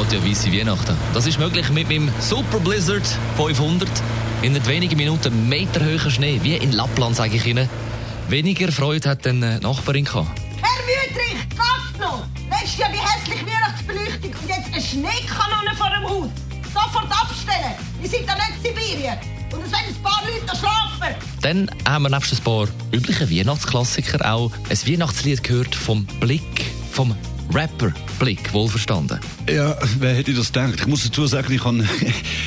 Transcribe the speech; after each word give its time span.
Wollte 0.00 0.16
ja 0.16 0.24
weisse 0.24 0.50
Weihnachten. 0.50 0.96
Das 1.12 1.26
ist 1.26 1.38
möglich 1.38 1.68
mit 1.68 1.90
meinem 1.90 2.10
Super 2.20 2.58
Blizzard 2.58 3.06
500. 3.36 3.86
In 4.40 4.66
wenigen 4.66 4.96
Minuten 4.96 5.46
meterhoher 5.46 6.10
Schnee, 6.10 6.40
wie 6.42 6.56
in 6.56 6.72
Lappland, 6.72 7.16
sage 7.16 7.36
ich 7.36 7.44
Ihnen. 7.44 7.68
Weniger 8.30 8.72
Freude 8.72 9.10
hat 9.10 9.26
dann 9.26 9.42
die 9.42 9.58
Nachbarin 9.62 10.06
gehabt. 10.06 10.30
Herr 10.62 10.86
Wüthrich, 10.86 11.46
geht's 11.50 12.00
noch? 12.00 12.24
Letztes 12.48 12.78
Jahr 12.78 12.88
die 12.90 12.96
hässliche 12.96 13.44
Weihnachtsbeleuchtung 13.46 14.32
und 14.40 14.48
jetzt 14.48 14.72
eine 14.72 14.82
Schneekanone 14.82 15.76
vor 15.76 15.90
dem 15.90 16.08
Haus. 16.08 16.30
Sofort 16.72 17.12
abstellen. 17.12 17.74
Wir 18.00 18.08
sind 18.08 18.26
da 18.26 18.36
nicht 18.36 18.52
in 18.56 18.74
Sibirien. 18.74 19.18
Und 19.52 19.66
es 19.66 19.70
werden 19.70 19.94
ein 19.94 20.02
paar 20.02 20.22
Leute 20.24 20.46
da 20.46 20.56
schlafen. 20.56 21.14
Dann 21.42 21.70
haben 21.86 22.02
wir 22.04 22.08
nebst 22.08 22.32
ein 22.32 22.42
paar 22.42 22.68
üblichen 22.90 23.30
Weihnachtsklassiker 23.30 24.32
auch 24.32 24.50
ein 24.70 24.78
Weihnachtslied 24.78 25.42
gehört 25.42 25.74
vom 25.74 26.06
Blick, 26.20 26.64
vom 26.90 27.14
Rapper 27.52 27.92
Blick, 28.20 28.52
wohlverstanden. 28.52 29.18
Ja, 29.48 29.76
wer 29.98 30.14
hätte 30.14 30.32
das 30.32 30.52
gedacht? 30.52 30.74
Ich 30.78 30.86
muss 30.86 31.02
dazu 31.02 31.26
sagen, 31.26 31.52
ich 31.52 31.64
habe, 31.64 31.82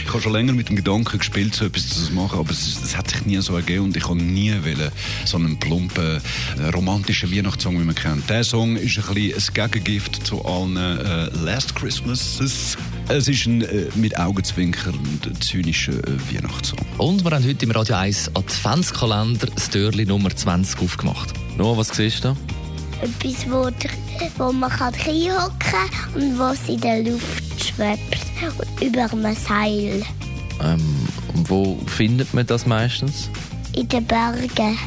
ich 0.06 0.10
habe 0.10 0.22
schon 0.22 0.32
länger 0.32 0.54
mit 0.54 0.70
dem 0.70 0.78
Gedanken 0.78 1.18
gespielt, 1.18 1.54
so 1.56 1.66
etwas 1.66 1.90
zu 1.90 2.14
machen, 2.14 2.40
aber 2.40 2.52
es, 2.52 2.82
es 2.82 2.96
hat 2.96 3.10
sich 3.10 3.26
nie 3.26 3.38
so 3.42 3.56
ergeben 3.56 3.86
und 3.86 3.98
ich 3.98 4.08
habe 4.08 4.22
nie 4.22 4.52
wollen, 4.52 4.92
so 5.26 5.38
einen 5.38 5.60
plumpen, 5.60 6.22
äh, 6.60 6.70
romantischen 6.70 7.36
Weihnachtssong, 7.36 7.80
wie 7.80 7.84
man 7.84 7.96
kennt. 7.96 8.30
Der 8.30 8.46
Song 8.46 8.78
ist 8.78 8.98
ein 8.98 9.14
bisschen 9.14 9.64
ein 9.64 9.72
Gegengift 9.72 10.26
zu 10.26 10.44
allen 10.46 10.78
äh, 10.78 11.30
Last 11.44 11.76
Christmases. 11.76 12.78
Es 13.10 13.28
ist 13.28 13.46
ein 13.46 13.62
äh, 13.64 13.88
mit 13.96 14.18
Augenzwinkern 14.18 14.98
zynischer 15.42 15.94
äh, 15.94 16.34
Weihnachtssong. 16.34 16.80
Und 16.98 17.26
wir 17.26 17.32
haben 17.32 17.46
heute 17.46 17.66
im 17.66 17.72
Radio 17.72 17.96
1 17.96 18.36
Adventskalender 18.36 19.48
das 19.48 19.70
Türli 19.70 20.06
Nummer 20.06 20.34
20 20.34 20.80
aufgemacht. 20.82 21.34
Noah, 21.58 21.78
was 21.78 21.90
siehst 21.90 22.24
du? 22.24 22.38
Etwas, 23.04 23.46
wo, 23.50 23.70
wo 24.38 24.52
man 24.52 24.70
kann 24.70 24.94
reinhocken 24.94 25.60
kann 25.60 25.90
und 26.16 26.40
was 26.40 26.68
in 26.68 26.80
der 26.80 27.04
Luft 27.04 27.64
schwebt. 27.64 28.18
Über 28.82 29.12
einem 29.12 29.36
Seil. 29.36 30.04
Ähm, 30.62 31.08
wo 31.48 31.78
findet 31.88 32.34
man 32.34 32.46
das 32.46 32.66
meistens? 32.66 33.30
In 33.74 33.88
den 33.88 34.06
Bergen. 34.06 34.78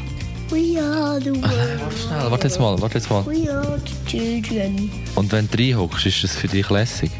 We 0.48 0.80
are 0.80 1.20
the 1.20 1.30
world. 1.30 1.92
Schnell, 2.06 2.30
warte 2.30 2.46
jetzt 2.46 2.60
mal, 2.60 2.80
warte 2.80 2.98
jetzt 2.98 3.10
mal. 3.10 3.26
We 3.26 3.52
are 3.52 3.80
the 3.84 4.10
children. 4.10 4.90
Und 5.16 5.32
wenn 5.32 5.48
du 5.50 5.58
reinhockst, 5.58 6.06
ist 6.06 6.22
das 6.22 6.36
für 6.36 6.46
dich 6.46 6.70
lässig? 6.70 7.10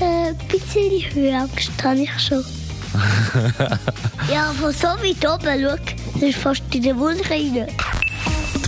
Äh, 0.00 0.28
ein 0.28 0.38
bisschen 0.48 1.14
Höchst 1.14 1.72
habe 1.82 2.00
ich 2.00 2.20
schon. 2.20 2.44
ja, 4.32 4.52
von 4.52 4.72
so 4.72 4.88
weit 4.88 5.26
oben, 5.26 5.62
schau, 5.62 5.76
das 6.14 6.22
ist 6.22 6.38
fast 6.38 6.62
in 6.72 6.82
den 6.82 6.96
Mund 6.96 7.28
rein. 7.30 7.66